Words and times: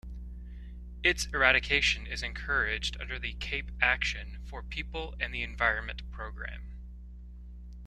Its 1.03 1.27
eradication 1.27 2.07
is 2.07 2.23
encouraged 2.23 2.99
under 2.99 3.19
the 3.19 3.33
Cape 3.35 3.69
Action 3.83 4.39
for 4.45 4.63
People 4.63 5.13
and 5.19 5.31
the 5.31 5.43
Environment 5.43 6.01
program. 6.11 6.71